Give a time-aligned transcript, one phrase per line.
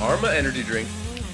[0.00, 0.88] Arma Energy Drink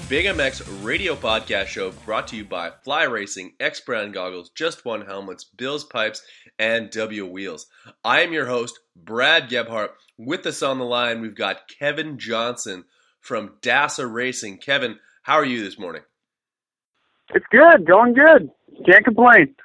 [0.07, 4.85] Big MX radio podcast show brought to you by Fly Racing, X Brand Goggles, Just
[4.85, 6.21] One Helmets, Bill's Pipes,
[6.59, 7.65] and W Wheels.
[8.03, 9.93] I am your host, Brad Gebhardt.
[10.19, 12.85] With us on the line, we've got Kevin Johnson
[13.19, 14.59] from DASA Racing.
[14.59, 16.03] Kevin, how are you this morning?
[17.33, 18.51] It's good, going good.
[18.85, 19.55] Can't complain.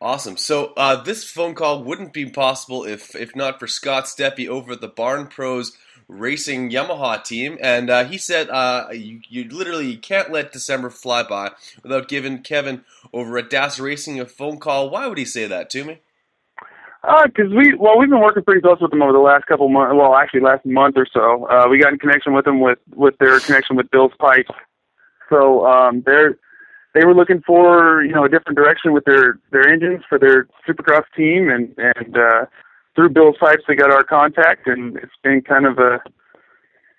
[0.00, 0.36] Awesome.
[0.36, 4.72] So uh, this phone call wouldn't be possible if if not for Scott Steppe over
[4.72, 5.70] at the Barn Pros
[6.08, 11.24] Racing Yamaha team, and uh, he said uh, you, you literally can't let December fly
[11.24, 11.50] by
[11.82, 14.88] without giving Kevin over at DASA Racing a phone call.
[14.88, 15.98] Why would he say that to me?
[17.02, 19.68] Because uh, we well we've been working pretty close with them over the last couple
[19.68, 19.94] months.
[19.96, 23.16] Well, actually last month or so, uh, we got in connection with them with with
[23.18, 24.46] their connection with Bill's Pipe.
[25.28, 26.38] So um, they're
[26.94, 30.46] they were looking for you know a different direction with their their engines for their
[30.68, 32.46] Supercross team, and and uh,
[32.96, 36.00] through Bill's Pipes they got our contact, and it's been kind of a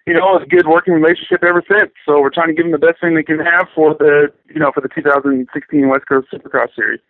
[0.08, 1.92] you know, a good working relationship ever since.
[2.06, 4.58] So we're trying to give them the best thing they can have for the, you
[4.58, 7.02] know, for the 2016 West Coast Supercross Series.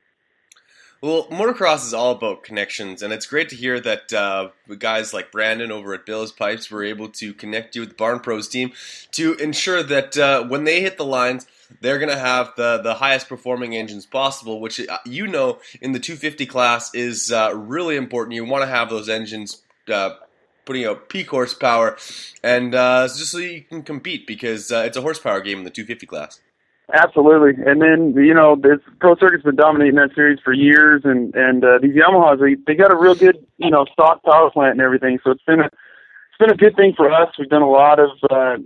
[1.00, 4.50] Well, motocross is all about connections, and it's great to hear that uh,
[4.80, 8.20] guys like Brandon over at Bill's Pipes were able to connect you with the Barn
[8.20, 8.72] Pros team
[9.12, 11.46] to ensure that uh, when they hit the lines,
[11.82, 15.92] they're going to have the, the highest performing engines possible, which uh, you know in
[15.92, 18.36] the 250 class is uh, really important.
[18.36, 19.62] You want to have those engines
[19.92, 20.12] uh,
[20.66, 21.98] putting out peak horsepower,
[22.44, 25.70] and uh, just so you can compete because uh, it's a horsepower game in the
[25.70, 26.40] 250 class.
[26.94, 31.36] Absolutely, and then you know this Pro Circuit's been dominating that series for years, and
[31.36, 34.74] and uh, these Yamahas they they got a real good you know stock power plant
[34.74, 37.28] and everything, so it's been a it's been a good thing for us.
[37.38, 38.58] We've done a lot of uh,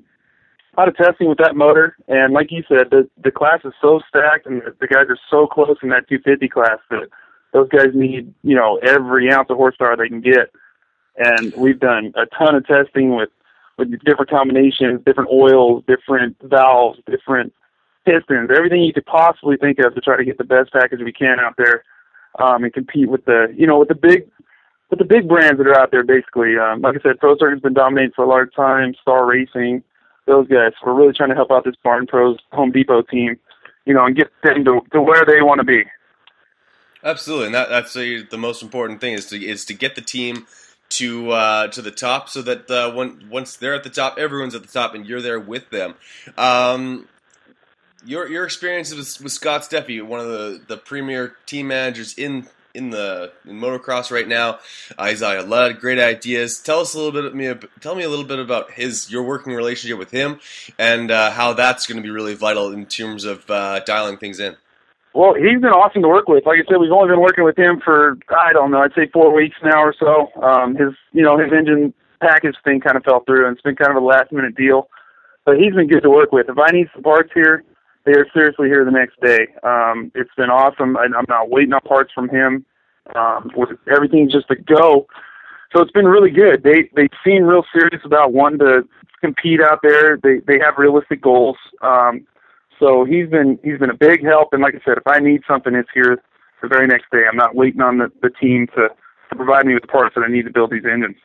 [0.75, 3.73] a lot of testing with that motor, and like you said, the the class is
[3.81, 7.09] so stacked, and the, guys are so close in that 250 class that
[7.51, 10.51] those guys need you know every ounce of horsepower they can get,
[11.17, 13.29] and we've done a ton of testing with
[13.77, 17.53] with different combinations, different oils, different valves, different
[18.05, 21.13] Pistons, everything you could possibly think of to try to get the best package we
[21.13, 21.83] can out there
[22.39, 24.27] um, and compete with the you know with the big
[24.89, 26.03] with the big brands that are out there.
[26.03, 28.95] Basically, um, like I said, Pro Circuit's been dominating for a large time.
[28.99, 29.83] Star Racing,
[30.31, 30.71] those guys.
[30.83, 33.37] We're really trying to help out this Barn Pros Home Depot team,
[33.85, 35.83] you know, and get them to, to where they want to be.
[37.03, 40.01] Absolutely, and that, that's a, the most important thing is to is to get the
[40.01, 40.45] team
[40.89, 44.53] to uh, to the top, so that uh, when, once they're at the top, everyone's
[44.53, 45.95] at the top, and you're there with them.
[46.37, 47.07] Um,
[48.05, 52.47] your your experience with, with Scott Steffi, one of the, the premier team managers in
[52.73, 54.59] in the in motocross right now.
[54.97, 56.59] Lot of great ideas.
[56.59, 57.35] Tell us a little bit.
[57.35, 60.39] Me, tell me a little bit about his your working relationship with him
[60.77, 64.39] and uh, how that's going to be really vital in terms of uh, dialing things
[64.39, 64.55] in.
[65.13, 66.45] Well, he's been awesome to work with.
[66.45, 69.09] Like I said, we've only been working with him for I don't know, I'd say
[69.11, 70.29] four weeks now or so.
[70.41, 73.75] Um, his you know his engine package thing kind of fell through, and it's been
[73.75, 74.87] kind of a last minute deal.
[75.43, 76.47] But he's been good to work with.
[76.49, 77.63] If I need some parts here,
[78.05, 79.47] they are seriously here the next day.
[79.63, 80.97] Um, it's been awesome.
[80.97, 82.65] I, I'm not waiting on parts from him.
[83.15, 85.07] Um, with everything's just a go.
[85.73, 86.63] So it's been really good.
[86.63, 88.87] They they seem real serious about wanting to
[89.21, 90.17] compete out there.
[90.17, 91.57] They they have realistic goals.
[91.81, 92.27] Um,
[92.79, 94.49] so he's been he's been a big help.
[94.53, 96.21] And like I said, if I need something, it's here
[96.61, 97.23] the very next day.
[97.29, 100.31] I'm not waiting on the, the team to, to provide me with parts that I
[100.31, 101.17] need to build these engines.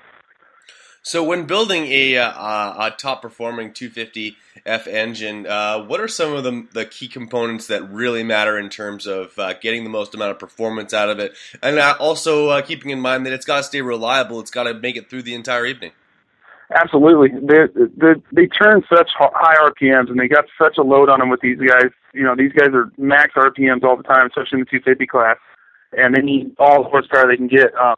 [1.07, 6.43] So, when building a, uh, a top performing 250F engine, uh, what are some of
[6.43, 10.33] the, the, key components that really matter in terms of uh, getting the most amount
[10.33, 11.35] of performance out of it?
[11.63, 14.65] And uh, also uh, keeping in mind that it's got to stay reliable, it's got
[14.65, 15.93] to make it through the entire evening.
[16.75, 17.29] Absolutely.
[17.41, 21.29] They, they, they turn such high RPMs and they got such a load on them
[21.29, 21.93] with these guys.
[22.15, 25.37] You know, these guys are max RPMs all the time, especially in the 250 class,
[25.97, 27.73] and they need all the horsepower they can get.
[27.77, 27.95] Um,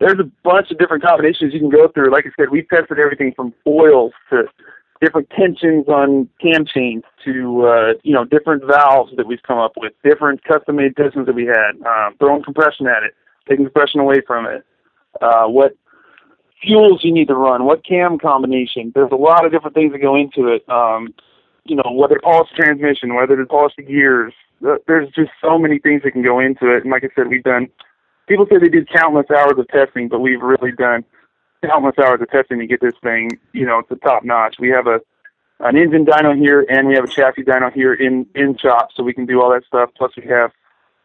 [0.00, 2.10] there's a bunch of different combinations you can go through.
[2.10, 4.44] Like I said, we've tested everything from oils to
[5.00, 9.72] different tensions on cam chains to uh, you know different valves that we've come up
[9.76, 13.14] with, different custom made pistons that we had, um, throwing compression at it,
[13.48, 14.64] taking compression away from it,
[15.20, 15.76] uh, what
[16.62, 18.92] fuels you need to run, what cam combination.
[18.94, 20.68] There's a lot of different things that go into it.
[20.68, 21.14] Um,
[21.64, 24.34] you know, whether to the transmission, whether to polish the gears.
[24.86, 26.82] There's just so many things that can go into it.
[26.82, 27.68] And like I said, we've done.
[28.28, 31.04] People say they did countless hours of testing, but we've really done
[31.64, 34.56] countless hours of testing to get this thing, you know, to top notch.
[34.58, 35.00] We have a
[35.60, 39.02] an engine dyno here, and we have a chassis dyno here in in shop, so
[39.02, 39.90] we can do all that stuff.
[39.96, 40.50] Plus, we have,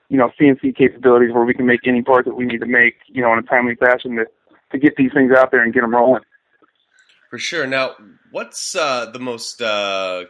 [0.09, 2.95] you know, CNC capabilities where we can make any part that we need to make,
[3.07, 4.25] you know, in a timely fashion to
[4.71, 6.23] to get these things out there and get them rolling.
[7.29, 7.67] For sure.
[7.67, 7.95] Now,
[8.31, 10.25] what's uh, the most uh,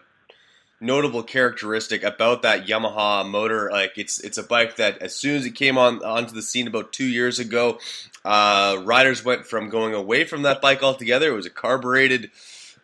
[0.79, 3.69] notable characteristic about that Yamaha motor?
[3.71, 6.68] Like, it's it's a bike that as soon as it came on onto the scene
[6.68, 7.79] about two years ago,
[8.25, 11.29] uh, riders went from going away from that bike altogether.
[11.29, 12.31] It was a carbureted.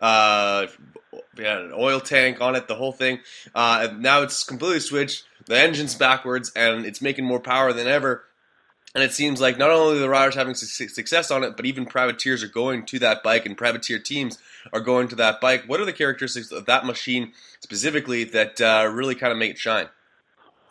[0.02, 0.68] Uh,
[1.38, 3.20] had an oil tank on it, the whole thing.
[3.56, 5.26] Uh, now it's completely switched.
[5.46, 8.24] The engine's backwards, and it's making more power than ever.
[8.96, 12.44] And it seems like not only the riders having success on it, but even privateers
[12.44, 14.38] are going to that bike, and privateer teams
[14.72, 15.64] are going to that bike.
[15.68, 19.58] What are the characteristics of that machine specifically that uh, really kind of make it
[19.58, 19.88] shine?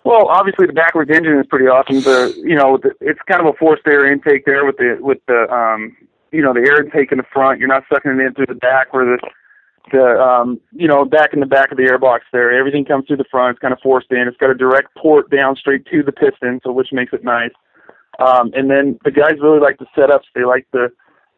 [0.04, 2.00] Well, obviously the backwards engine is pretty awesome.
[2.00, 5.18] The you know the, it's kind of a forced air intake there with the with
[5.28, 5.96] the um
[6.32, 7.60] you know the air intake in the front.
[7.60, 9.18] You're not sucking it in through the back where the
[9.92, 12.50] the um you know back in the back of the airbox there.
[12.50, 13.52] Everything comes through the front.
[13.52, 14.26] It's kind of forced in.
[14.26, 17.52] It's got a direct port down straight to the piston, so which makes it nice.
[18.18, 20.26] Um, and then the guys really like the setups.
[20.34, 20.90] They like the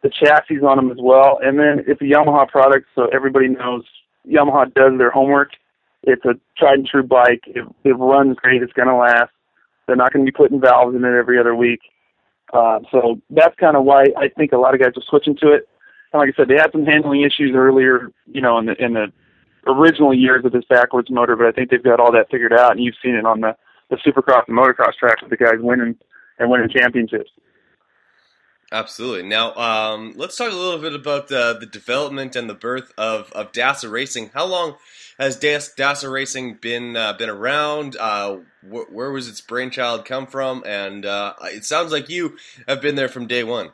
[0.05, 1.41] the chassis on them as well.
[1.43, 3.83] And then it's a Yamaha product, so everybody knows
[4.29, 5.53] Yamaha does their homework.
[6.03, 7.41] It's a tried and true bike.
[7.47, 8.63] It, it runs great.
[8.63, 9.33] It's going to last.
[9.87, 11.81] They're not going to be putting valves in it every other week.
[12.53, 15.53] Uh, so that's kind of why I think a lot of guys are switching to
[15.53, 15.67] it.
[16.13, 18.93] And like I said, they had some handling issues earlier, you know, in the in
[18.93, 19.07] the
[19.67, 22.73] original years of this backwards motor, but I think they've got all that figured out,
[22.73, 23.57] and you've seen it on the
[23.89, 25.97] the Supercross and motocross tracks with the guys winning
[26.39, 27.31] and winning championships.
[28.75, 29.23] Absolutely.
[29.23, 33.31] Now, um, let's talk a little bit about the, the development and the birth of,
[33.31, 34.33] of DASA Racing.
[34.35, 34.75] How long
[35.17, 37.97] has DASA Racing been uh, been around?
[37.97, 40.65] Uh, wh- where was its brainchild come from?
[40.67, 42.37] And uh, it sounds like you
[42.67, 43.71] have been there from day one.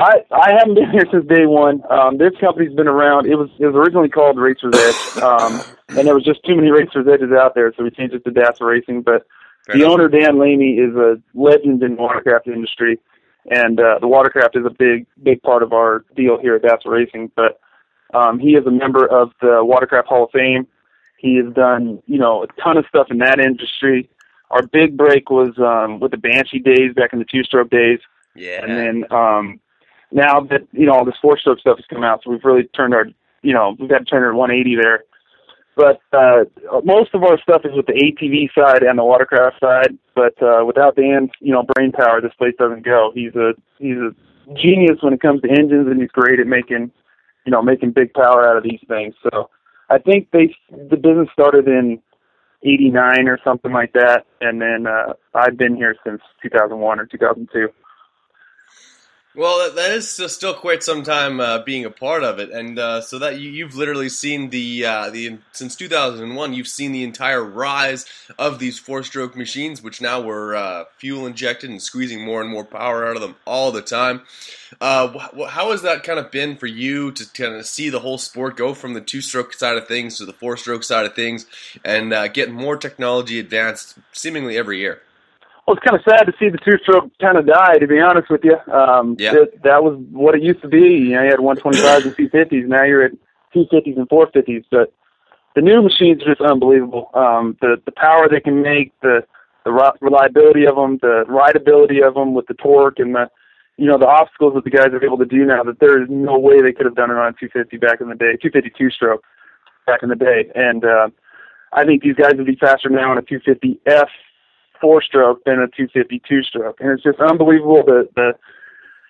[0.00, 1.80] I, I haven't been here since day one.
[1.88, 3.26] Um, this company's been around.
[3.26, 5.60] It was it was originally called Racer's Edge, um,
[5.90, 8.32] and there was just too many Racer's Edges out there, so we changed it to
[8.32, 9.02] DASA Racing.
[9.02, 9.24] But
[9.66, 9.92] Fair the enough.
[9.92, 12.98] owner Dan Lamy is a legend in the watercraft industry,
[13.50, 16.86] and uh, the watercraft is a big big part of our deal here at DASA
[16.86, 17.30] Racing.
[17.34, 17.60] But
[18.14, 20.66] um, he is a member of the Watercraft Hall of Fame.
[21.18, 24.08] He has done you know a ton of stuff in that industry.
[24.50, 28.00] Our big break was um, with the Banshee days back in the two stroke days.
[28.34, 28.62] Yeah.
[28.62, 29.60] And then um,
[30.10, 32.64] now that you know all this four stroke stuff has come out, so we've really
[32.64, 33.06] turned our
[33.42, 35.04] you know we've had to turn our 180 there
[35.76, 36.44] but uh,
[36.84, 39.96] most of our stuff is with the ATV side and the watercraft side.
[40.14, 43.10] But uh, without Dan's, you know, brain power, this place doesn't go.
[43.14, 44.14] He's a he's a
[44.54, 46.90] genius when it comes to engines, and he's great at making,
[47.46, 49.14] you know, making big power out of these things.
[49.22, 49.48] So
[49.88, 52.00] I think they the business started in
[52.62, 57.68] '89 or something like that, and then uh, I've been here since 2001 or 2002.
[59.34, 63.00] Well, that is still quite some time uh, being a part of it, and uh,
[63.00, 67.42] so that you, have literally seen the uh, the since 2001, you've seen the entire
[67.42, 68.04] rise
[68.38, 72.64] of these four-stroke machines, which now were uh, fuel injected and squeezing more and more
[72.64, 74.20] power out of them all the time.
[74.82, 78.18] Uh, how has that kind of been for you to kind of see the whole
[78.18, 81.46] sport go from the two-stroke side of things to the four-stroke side of things,
[81.82, 85.00] and uh, get more technology advanced seemingly every year?
[85.66, 87.78] Well, it's kind of sad to see the two-stroke kind of die.
[87.78, 89.32] To be honest with you, um, yeah.
[89.32, 90.78] that, that was what it used to be.
[90.78, 92.66] You know, you had 125s and 250s.
[92.66, 93.12] Now you're at
[93.54, 94.64] 250s and 450s.
[94.70, 94.92] But
[95.54, 97.10] the new machines are just unbelievable.
[97.14, 99.24] Um, the the power they can make, the
[99.64, 103.30] the reliability of them, the rideability of them with the torque and the
[103.76, 106.08] you know the obstacles that the guys are able to do now that there is
[106.10, 108.90] no way they could have done it on a 250 back in the day, 252
[108.90, 109.22] stroke
[109.86, 110.50] back in the day.
[110.54, 111.08] And uh,
[111.72, 114.08] I think these guys would be faster now on a 250F
[114.82, 118.32] four stroke than a 252 stroke, and it's just unbelievable the the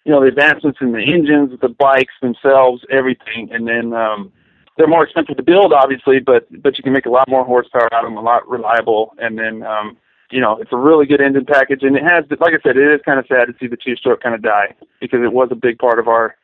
[0.05, 4.31] you know the advancements in the engines, the bikes themselves, everything, and then um,
[4.77, 7.93] they're more expensive to build, obviously, but but you can make a lot more horsepower
[7.93, 9.97] out of them, a lot reliable, and then um,
[10.31, 12.93] you know it's a really good engine package, and it has, like I said, it
[12.93, 15.49] is kind of sad to see the two stroke kind of die because it was
[15.51, 16.37] a big part of our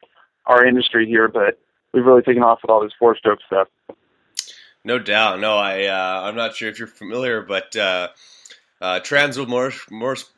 [0.47, 1.61] our industry here, but
[1.93, 3.69] we've really taken off with all this four stroke stuff.
[4.85, 5.41] No doubt.
[5.41, 8.09] No, I uh, I'm not sure if you're familiar, but uh,
[8.81, 9.49] uh, Transworld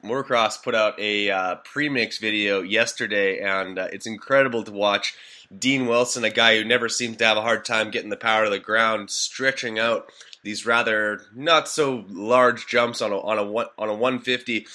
[0.02, 5.14] Motocross put out a uh, premix video yesterday, and uh, it's incredible to watch
[5.56, 8.44] Dean Wilson, a guy who never seems to have a hard time getting the power
[8.44, 10.10] to the ground, stretching out
[10.42, 14.66] these rather not so large jumps on a on a on a 150.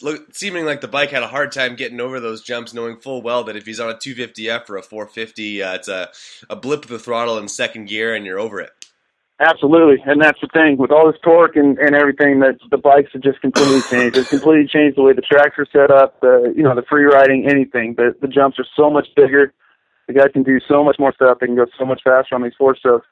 [0.00, 3.20] Look, seeming like the bike had a hard time getting over those jumps, knowing full
[3.20, 6.08] well that if he's on a 250F or a 450, uh, it's a,
[6.48, 8.70] a blip of the throttle in second gear and you're over it.
[9.42, 13.10] Absolutely, and that's the thing with all this torque and, and everything that the bikes
[13.12, 14.16] have just completely changed.
[14.16, 17.04] It's completely changed the way the tracks are set up, the you know the free
[17.04, 17.94] riding, anything.
[17.96, 19.52] The the jumps are so much bigger.
[20.06, 21.38] The guys can do so much more stuff.
[21.40, 23.06] They can go so much faster on these four strokes.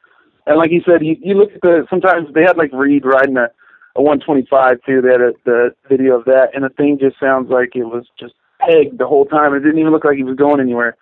[0.47, 3.37] And like you said, you, you look at the sometimes they had like Reed riding
[3.37, 3.49] a
[3.97, 5.03] a 125 too.
[5.03, 8.07] They had a, the video of that, and the thing just sounds like it was
[8.19, 9.55] just pegged the whole time.
[9.55, 10.97] It didn't even look like he was going anywhere.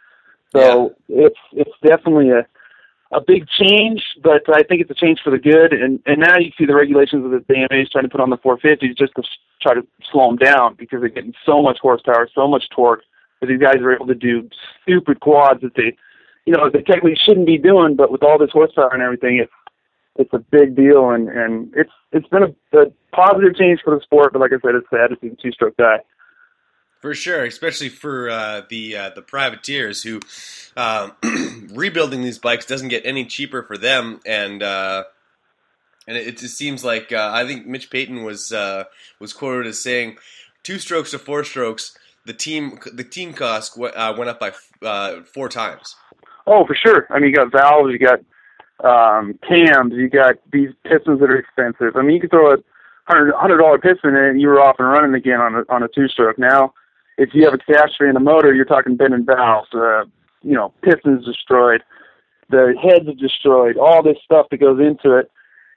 [0.57, 1.27] So yeah.
[1.27, 2.47] it's it's definitely a
[3.11, 5.73] a big change, but I think it's a change for the good.
[5.73, 8.31] And and now you see the regulations of the AMA is trying to put on
[8.31, 9.23] the 450s just to
[9.63, 13.03] try to slow them down because they're getting so much horsepower, so much torque
[13.41, 14.49] that these guys are able to do
[14.83, 15.97] stupid quads that they,
[16.45, 17.97] you know, they technically shouldn't be doing.
[17.97, 19.53] But with all this horsepower and everything, it's
[20.17, 24.03] it's a big deal, and and it's it's been a, a positive change for the
[24.03, 24.33] sport.
[24.35, 26.01] But like I said, it's sad to see the two-stroke die.
[27.01, 30.21] For sure, especially for uh, the uh, the privateers who
[30.77, 31.11] uh,
[31.71, 35.05] rebuilding these bikes doesn't get any cheaper for them, and uh,
[36.09, 38.85] and it, it, just seems like uh, I think Mitch Payton was uh,
[39.21, 40.19] was quoted as saying,
[40.65, 44.51] two strokes to four strokes, the team the team cost went up by
[45.33, 45.95] four times.
[46.49, 47.07] Oh, for sure.
[47.11, 48.21] I mean, you got valves, you got
[48.83, 51.95] um, cams, you got these pistons that are expensive.
[51.95, 52.57] I mean, you could throw a
[53.07, 55.89] hundred dollar piston in, and you were off and running again on a on a
[55.89, 56.39] two stroke.
[56.39, 56.75] Now
[57.19, 60.05] if you have a catastrophe in a motor, you're talking bending valves, uh,
[60.43, 61.83] you know, pistons destroyed,
[62.49, 65.31] the heads are destroyed, all this stuff that goes into it.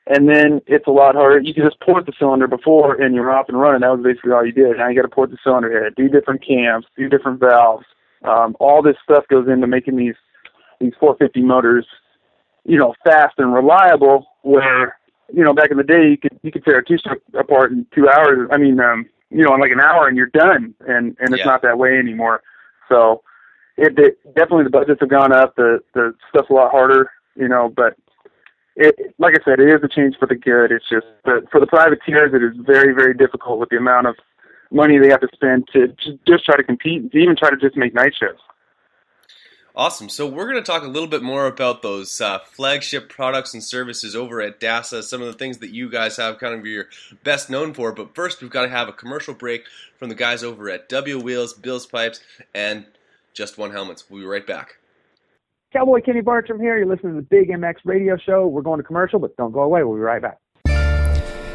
[0.08, 1.40] And then it's a lot harder.
[1.40, 3.82] You can just port the cylinder before and you're off and running.
[3.82, 4.78] That was basically all you did.
[4.78, 7.86] Now you got to port the cylinder head, do different cams, do different valves.
[8.24, 10.16] Um, all this stuff goes into making these
[10.80, 11.86] these 450 motors,
[12.66, 14.28] you know, fast and reliable.
[14.42, 14.98] Where
[15.32, 17.72] you know back in the day you could you could tear a two stroke apart
[17.72, 18.50] in two hours.
[18.52, 21.40] I mean, um, you know, in like an hour and you're done, and and it's
[21.40, 21.46] yeah.
[21.46, 22.42] not that way anymore.
[22.90, 23.24] So
[23.78, 25.56] it, it definitely the budgets have gone up.
[25.56, 27.96] The the stuff's a lot harder, you know, but
[28.76, 30.72] it like I said, it is a change for the good.
[30.72, 34.16] It's just but for the privateers, it is very very difficult with the amount of
[34.72, 35.88] money they have to spend to
[36.28, 38.40] just try to compete, to even try to just make night shows.
[39.74, 40.10] Awesome.
[40.10, 43.64] So we're going to talk a little bit more about those uh, flagship products and
[43.64, 46.90] services over at DASA, some of the things that you guys have kind of your
[47.24, 47.94] best known for.
[47.94, 49.64] But first, we've got to have a commercial break
[49.98, 52.20] from the guys over at W Wheels, Bill's Pipes,
[52.54, 52.86] and
[53.34, 54.10] Just One Helmets.
[54.10, 54.76] We'll be right back.
[55.72, 56.78] Cowboy Kenny Bartram here.
[56.78, 58.48] You're listening to the Big MX Radio Show.
[58.48, 59.84] We're going to commercial, but don't go away.
[59.84, 60.41] We'll be right back.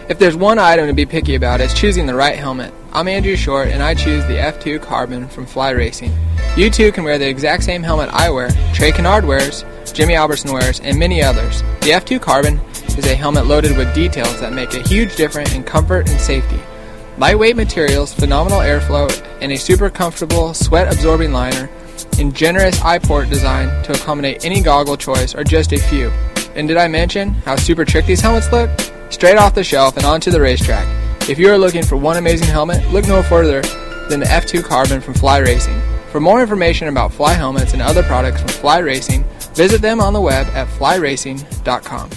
[0.08, 2.72] If there's one item to be picky about, it's choosing the right helmet.
[2.92, 6.16] I'm Andrew Short, and I choose the F2 Carbon from Fly Racing.
[6.56, 10.52] You too can wear the exact same helmet I wear, Trey Canard wears, Jimmy Albertson
[10.52, 11.62] wears, and many others.
[11.80, 12.60] The F2 Carbon
[12.96, 16.60] is a helmet loaded with details that make a huge difference in comfort and safety.
[17.18, 19.10] Lightweight materials, phenomenal airflow,
[19.40, 21.68] and a super comfortable sweat absorbing liner,
[22.20, 26.10] and generous eye port design to accommodate any goggle choice are just a few.
[26.54, 28.70] And did I mention how super trick these helmets look?
[29.10, 30.86] Straight off the shelf and onto the racetrack.
[31.28, 33.62] If you are looking for one amazing helmet, look no further
[34.08, 35.80] than the F2 Carbon from Fly Racing.
[36.10, 40.12] For more information about Fly helmets and other products from Fly Racing, visit them on
[40.12, 42.10] the web at flyracing.com.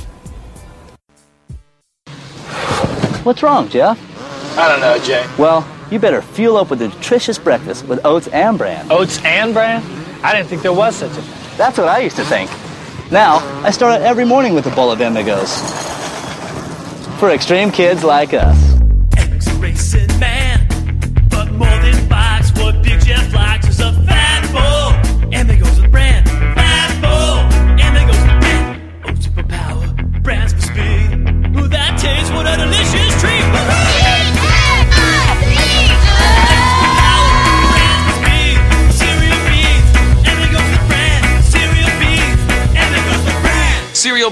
[3.24, 4.00] What's wrong, Jeff?
[4.58, 5.26] I don't know, Jay.
[5.38, 8.92] Well, you better fuel up with a nutritious breakfast with oats and bran.
[8.92, 9.84] Oats and bran?
[10.24, 11.58] I didn't think there was such a thing.
[11.58, 12.50] That's what I used to think.
[13.12, 15.98] Now, I start out every morning with a bowl of Emigos
[17.20, 18.58] for extreme kids like us.
[19.60, 20.66] racing man,
[21.30, 23.92] but more than bikes, what Big Jeff likes is a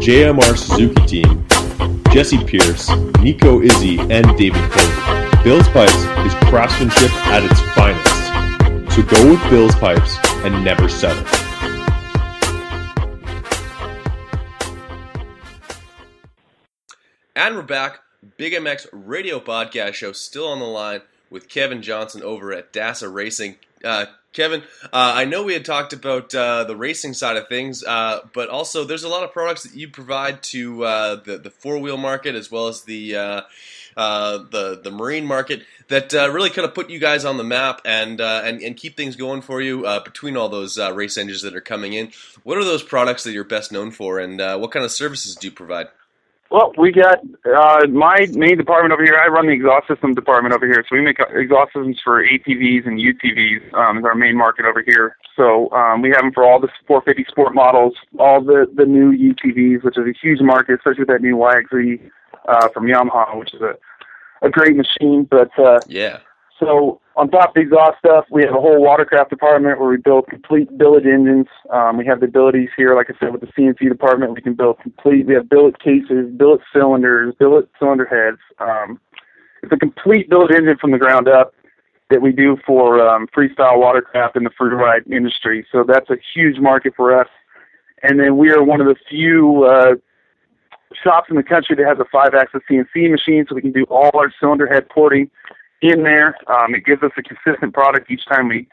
[0.00, 1.46] JMR Suzuki team,
[2.12, 2.88] Jesse Pierce,
[3.20, 5.42] Nico Izzi, and David Cody.
[5.42, 8.94] Bill's Pipes is craftsmanship at its finest.
[8.94, 11.24] So go with Bill's Pipes and never settle.
[17.34, 18.00] And we're back.
[18.36, 23.12] Big MX Radio Podcast Show still on the line with Kevin Johnson over at DASA
[23.12, 23.56] Racing.
[23.84, 27.82] Uh, Kevin, uh, I know we had talked about uh, the racing side of things,
[27.82, 31.50] uh, but also there's a lot of products that you provide to uh, the the
[31.50, 33.40] four wheel market as well as the uh,
[33.96, 37.80] uh, the the marine market that really kind of put you guys on the map
[37.86, 41.62] and and, and keep things going for you between all those race engines that are
[41.62, 42.12] coming in.
[42.42, 45.46] What are those products that you're best known for, and what kind of services do
[45.46, 45.88] you provide?
[46.50, 49.18] Well, we got uh, my main department over here.
[49.22, 52.86] I run the exhaust system department over here, so we make exhaust systems for ATVs
[52.86, 53.74] and UTVs.
[53.74, 55.16] Um, is our main market over here.
[55.36, 59.10] So um, we have them for all the 450 sport models, all the the new
[59.12, 62.10] UTVs, which is a huge market, especially with that new YXZ
[62.48, 63.74] uh, from Yamaha, which is a
[64.42, 65.26] a great machine.
[65.28, 66.18] But uh, Yeah.
[66.60, 69.96] so on top of the exhaust stuff, we have a whole watercraft department where we
[69.96, 71.46] build complete billet engines.
[71.70, 74.54] Um, we have the abilities here, like I said, with the CNC department, we can
[74.54, 75.26] build complete.
[75.26, 78.38] We have billet cases, billet cylinders, billet cylinder heads.
[78.60, 79.00] Um,
[79.62, 81.54] it's a complete billet engine from the ground up
[82.10, 85.66] that we do for um, freestyle watercraft in the freeride industry.
[85.72, 87.28] So that's a huge market for us.
[88.02, 89.94] And then we are one of the few uh,
[91.02, 94.10] shops in the country that has a five-axis CNC machine, so we can do all
[94.14, 95.30] our cylinder head porting
[95.82, 96.36] in there.
[96.50, 98.68] Um, it gives us a consistent product each time we,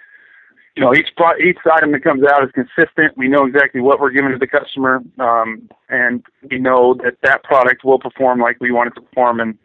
[0.76, 3.18] you know, each pro- each item that comes out is consistent.
[3.18, 7.44] We know exactly what we're giving to the customer, um, and we know that that
[7.44, 9.40] product will perform like we want it to perform.
[9.40, 9.58] And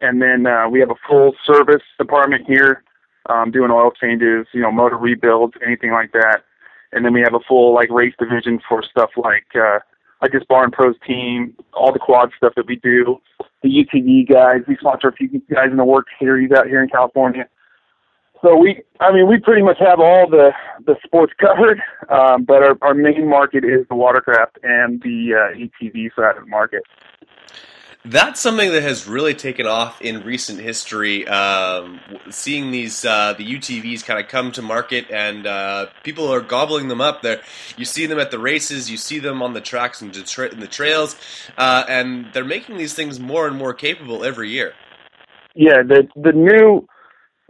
[0.00, 2.82] and then uh, we have a full service department here,
[3.28, 6.44] um, doing oil changes, you know, motor rebuilds, anything like that.
[6.92, 9.80] And then we have a full like race division for stuff like uh,
[10.22, 13.20] like this Barn Pros team, all the quad stuff that we do,
[13.62, 14.62] the UTV guys.
[14.66, 17.48] We sponsor a few guys in the WORCS series out here in California.
[18.42, 20.52] So we, I mean, we pretty much have all the
[20.86, 25.56] the sports covered, um, but our, our main market is the watercraft and the uh,
[25.56, 26.82] ETV side of the market.
[28.10, 31.28] That's something that has really taken off in recent history.
[31.28, 36.40] Um, seeing these uh, the UTVs kind of come to market, and uh, people are
[36.40, 37.20] gobbling them up.
[37.20, 37.42] There,
[37.76, 40.66] you see them at the races, you see them on the tracks and tra- the
[40.66, 41.16] trails,
[41.58, 44.72] uh, and they're making these things more and more capable every year.
[45.54, 46.88] Yeah, the the new,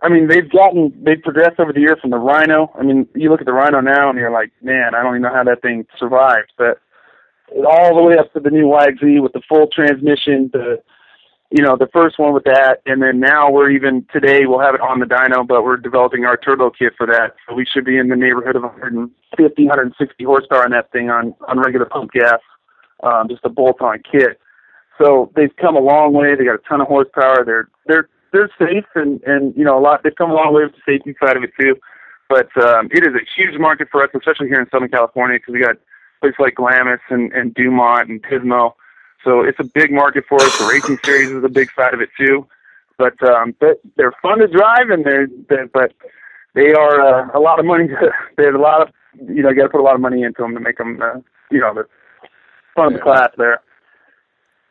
[0.03, 2.73] I mean, they've gotten they've progressed over the year from the Rhino.
[2.77, 5.23] I mean, you look at the Rhino now, and you're like, man, I don't even
[5.23, 6.81] know how that thing survived, but
[7.67, 10.83] all the way up to the new YXZ with the full transmission, the
[11.51, 14.75] you know the first one with that, and then now we're even today we'll have
[14.75, 17.85] it on the dyno, but we're developing our turbo kit for that, so we should
[17.87, 22.13] be in the neighborhood of 150, 160 horsepower on that thing on on regular pump
[22.13, 22.41] gas,
[23.03, 24.39] um, just a bolt-on kit.
[25.01, 26.35] So they've come a long way.
[26.35, 27.45] They got a ton of horsepower.
[27.47, 30.03] They're they're they're safe and and you know a lot.
[30.05, 31.77] They've come a long way with the safety side of it too.
[32.29, 35.55] But um, it is a huge market for us, especially here in Southern California, because
[35.55, 35.77] we got
[36.21, 38.75] places like Glamis and, and Dumont and Pismo.
[39.25, 40.59] So it's a big market for us.
[40.59, 42.47] The racing series is a big side of it too.
[42.97, 45.93] But um, but they're fun to drive, and they're, they're but
[46.55, 47.89] they are uh, a lot of money.
[47.89, 48.89] To, there's a lot of
[49.29, 51.01] you know you got to put a lot of money into them to make them
[51.01, 51.85] uh, you know the
[52.75, 53.61] fun of the class there.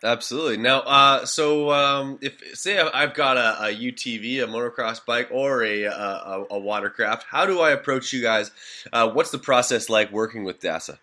[0.03, 0.57] Absolutely.
[0.57, 5.63] Now, uh, so um, if say I've got a, a UTV, a motocross bike, or
[5.63, 8.51] a, a, a watercraft, how do I approach you guys?
[8.93, 10.99] Uh, what's the process like working with DASA?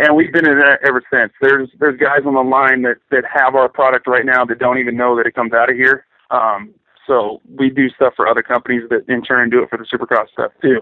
[0.00, 1.32] and we've been in that ever since.
[1.40, 4.78] There's there's guys on the line that that have our product right now that don't
[4.78, 6.06] even know that it comes out of here.
[6.30, 6.74] Um,
[7.06, 10.30] so we do stuff for other companies that in turn do it for the Supercross
[10.32, 10.80] stuff too.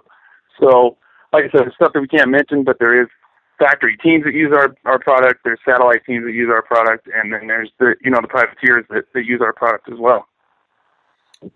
[0.61, 0.97] So
[1.33, 3.09] like I said, it's stuff that we can't mention, but there is
[3.59, 5.41] factory teams that use our our product.
[5.45, 8.85] There's satellite teams that use our product, and then there's the you know the privateers
[8.91, 10.27] that, that use our product as well.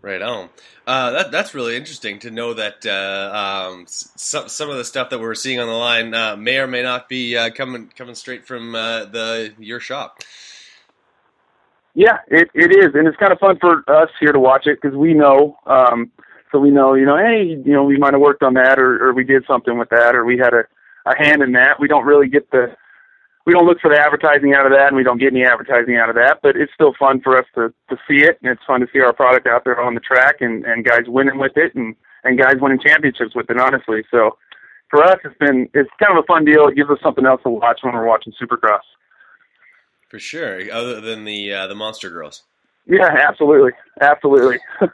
[0.00, 0.48] Right on.
[0.86, 5.10] Uh, that that's really interesting to know that uh, um, some some of the stuff
[5.10, 8.14] that we're seeing on the line uh, may or may not be uh, coming coming
[8.14, 10.20] straight from uh, the your shop.
[11.94, 14.80] Yeah, it it is, and it's kind of fun for us here to watch it
[14.80, 16.10] because we know, um,
[16.50, 19.08] so we know, you know, hey, you know, we might have worked on that, or
[19.08, 20.64] or we did something with that, or we had a
[21.06, 21.78] a hand in that.
[21.78, 22.74] We don't really get the,
[23.46, 25.96] we don't look for the advertising out of that, and we don't get any advertising
[25.96, 26.40] out of that.
[26.42, 29.00] But it's still fun for us to to see it, and it's fun to see
[29.00, 32.38] our product out there on the track, and and guys winning with it, and and
[32.38, 33.58] guys winning championships with it.
[33.58, 34.38] Honestly, so
[34.88, 36.68] for us, it's been it's kind of a fun deal.
[36.68, 38.86] It gives us something else to watch when we're watching Supercross.
[40.08, 42.44] For sure, other than the uh, the Monster Girls.
[42.86, 44.58] Yeah, absolutely, absolutely.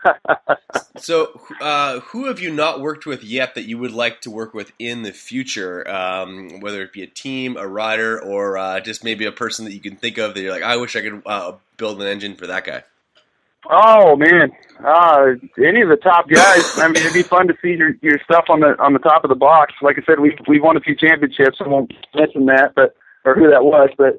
[1.01, 4.53] So, uh, who have you not worked with yet that you would like to work
[4.53, 5.89] with in the future?
[5.91, 9.73] Um, whether it be a team, a rider, or uh, just maybe a person that
[9.73, 12.37] you can think of that you're like, I wish I could uh, build an engine
[12.37, 12.85] for that guy.
[13.71, 14.53] Oh man,
[14.85, 15.27] uh,
[15.59, 16.79] any of the top guys.
[16.79, 19.25] I mean, it'd be fun to see your your stuff on the on the top
[19.25, 19.75] of the box.
[19.81, 21.59] Like I said, we we won a few championships.
[21.61, 24.19] I won't mention that, but or who that was, but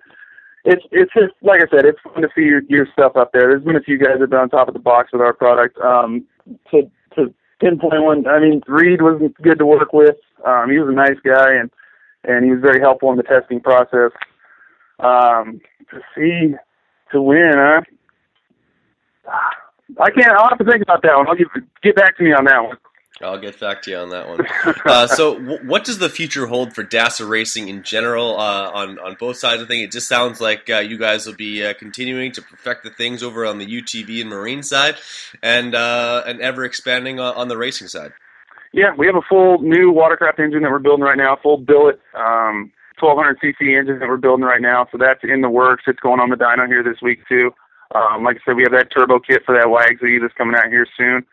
[0.64, 3.48] it's it's just like I said, it's fun to see your your stuff up there.
[3.50, 5.34] There's been a few guys that have been on top of the box with our
[5.34, 5.78] product.
[5.80, 6.26] Um,
[6.72, 6.84] to
[7.16, 10.16] to pinpoint one, I mean, Reed was good to work with.
[10.46, 11.72] Um, he was a nice guy, and
[12.24, 14.12] and he was very helpful in the testing process.
[15.00, 16.56] Um, to see
[17.12, 17.82] to win, huh?
[20.00, 20.32] I can't.
[20.34, 21.28] I'll have to think about that one.
[21.28, 21.48] I'll give,
[21.84, 22.78] get back to me on that one.
[23.24, 24.46] I'll get back to you on that one.
[24.86, 29.00] Uh, so, w- what does the future hold for DASA racing in general uh, on
[29.00, 29.84] on both sides of the thing?
[29.84, 33.22] It just sounds like uh, you guys will be uh, continuing to perfect the things
[33.24, 34.96] over on the UTV and marine side,
[35.42, 38.12] and uh, and ever expanding on, on the racing side.
[38.74, 42.00] Yeah, we have a full new watercraft engine that we're building right now, full billet,
[42.16, 44.88] um, 1200 cc engine that we're building right now.
[44.92, 45.84] So that's in the works.
[45.88, 47.52] It's going on the dyno here this week too.
[47.94, 50.68] Um, like I said, we have that turbo kit for that Wagsy that's coming out
[50.68, 51.26] here soon.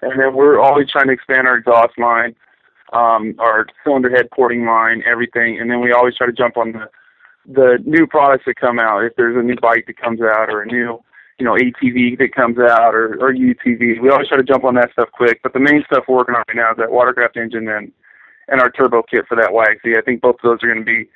[0.00, 2.34] And then we're always trying to expand our exhaust line,
[2.92, 5.60] um, our cylinder head porting line, everything.
[5.60, 6.88] And then we always try to jump on the
[7.46, 9.04] the new products that come out.
[9.04, 11.02] If there's a new bike that comes out or a new,
[11.38, 14.76] you know, ATV that comes out or, or UTV, we always try to jump on
[14.76, 15.40] that stuff quick.
[15.42, 17.92] But the main stuff we're working on right now is that watercraft engine and
[18.48, 19.96] and our turbo kit for that Wagsy.
[19.96, 21.08] I think both of those are going to be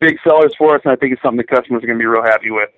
[0.00, 2.06] big sellers for us, and I think it's something the customers are going to be
[2.06, 2.68] real happy with.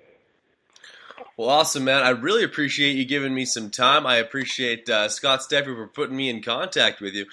[1.41, 2.03] Well, awesome, man.
[2.03, 4.07] I really appreciate you giving me some time.
[4.07, 7.25] I appreciate uh, Scott Steffi for putting me in contact with you.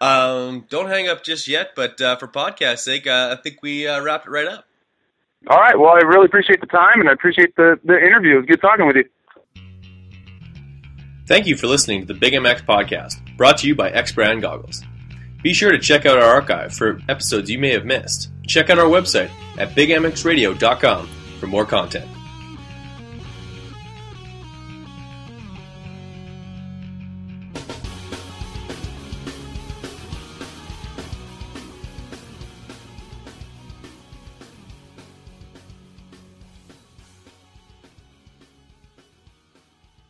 [0.00, 3.88] Um, don't hang up just yet, but uh, for podcast sake, uh, I think we
[3.88, 4.68] uh, wrapped it right up.
[5.48, 5.76] All right.
[5.76, 8.34] Well, I really appreciate the time, and I appreciate the the interview.
[8.34, 9.04] It was good talking with you.
[11.26, 14.42] Thank you for listening to the Big MX podcast, brought to you by X Brand
[14.42, 14.84] Goggles.
[15.42, 18.30] Be sure to check out our archive for episodes you may have missed.
[18.46, 21.08] Check out our website at bigmxradio.com
[21.40, 22.08] for more content.